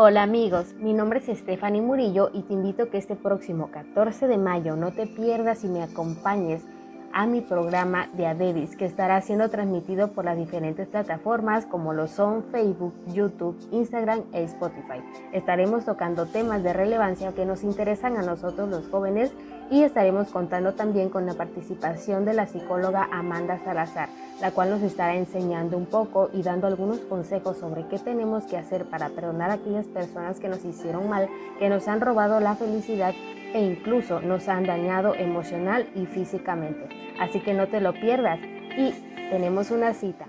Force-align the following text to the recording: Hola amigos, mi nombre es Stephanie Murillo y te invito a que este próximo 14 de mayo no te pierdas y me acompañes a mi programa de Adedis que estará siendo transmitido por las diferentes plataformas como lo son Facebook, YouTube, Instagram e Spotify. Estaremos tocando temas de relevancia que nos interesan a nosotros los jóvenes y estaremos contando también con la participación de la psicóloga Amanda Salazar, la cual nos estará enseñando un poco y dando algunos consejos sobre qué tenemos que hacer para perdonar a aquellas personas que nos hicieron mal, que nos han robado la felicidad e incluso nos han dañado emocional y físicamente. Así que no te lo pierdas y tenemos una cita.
Hola 0.00 0.22
amigos, 0.22 0.74
mi 0.78 0.94
nombre 0.94 1.18
es 1.18 1.38
Stephanie 1.40 1.82
Murillo 1.82 2.30
y 2.32 2.42
te 2.42 2.52
invito 2.52 2.84
a 2.84 2.86
que 2.86 2.98
este 2.98 3.16
próximo 3.16 3.72
14 3.72 4.28
de 4.28 4.38
mayo 4.38 4.76
no 4.76 4.92
te 4.92 5.08
pierdas 5.08 5.64
y 5.64 5.66
me 5.66 5.82
acompañes 5.82 6.62
a 7.18 7.26
mi 7.26 7.40
programa 7.40 8.08
de 8.12 8.28
Adedis 8.28 8.76
que 8.76 8.84
estará 8.84 9.20
siendo 9.22 9.50
transmitido 9.50 10.12
por 10.12 10.24
las 10.24 10.36
diferentes 10.36 10.86
plataformas 10.86 11.66
como 11.66 11.92
lo 11.92 12.06
son 12.06 12.44
Facebook, 12.44 12.94
YouTube, 13.08 13.58
Instagram 13.72 14.22
e 14.32 14.44
Spotify. 14.44 15.02
Estaremos 15.32 15.84
tocando 15.84 16.26
temas 16.26 16.62
de 16.62 16.72
relevancia 16.72 17.32
que 17.32 17.44
nos 17.44 17.64
interesan 17.64 18.16
a 18.18 18.22
nosotros 18.22 18.68
los 18.68 18.86
jóvenes 18.88 19.32
y 19.68 19.82
estaremos 19.82 20.28
contando 20.28 20.74
también 20.74 21.08
con 21.08 21.26
la 21.26 21.34
participación 21.34 22.24
de 22.24 22.34
la 22.34 22.46
psicóloga 22.46 23.08
Amanda 23.10 23.58
Salazar, 23.64 24.08
la 24.40 24.52
cual 24.52 24.70
nos 24.70 24.82
estará 24.82 25.16
enseñando 25.16 25.76
un 25.76 25.86
poco 25.86 26.30
y 26.32 26.42
dando 26.42 26.68
algunos 26.68 27.00
consejos 27.00 27.58
sobre 27.58 27.88
qué 27.88 27.98
tenemos 27.98 28.44
que 28.44 28.56
hacer 28.56 28.84
para 28.84 29.08
perdonar 29.08 29.50
a 29.50 29.54
aquellas 29.54 29.86
personas 29.86 30.38
que 30.38 30.48
nos 30.48 30.64
hicieron 30.64 31.08
mal, 31.08 31.28
que 31.58 31.68
nos 31.68 31.88
han 31.88 32.00
robado 32.00 32.38
la 32.38 32.54
felicidad 32.54 33.12
e 33.54 33.60
incluso 33.60 34.20
nos 34.20 34.48
han 34.48 34.64
dañado 34.64 35.14
emocional 35.14 35.88
y 35.94 36.06
físicamente. 36.06 36.88
Así 37.20 37.40
que 37.40 37.54
no 37.54 37.68
te 37.68 37.80
lo 37.80 37.92
pierdas 37.94 38.40
y 38.76 38.92
tenemos 39.30 39.70
una 39.70 39.94
cita. 39.94 40.28